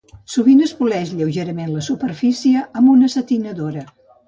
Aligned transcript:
Sovint 0.35 0.63
es 0.67 0.71
poleix 0.79 1.11
lleugerament 1.19 1.69
la 1.75 1.85
superfície 1.89 2.65
amb 2.65 2.93
una 2.97 3.13
setinadora. 3.19 3.89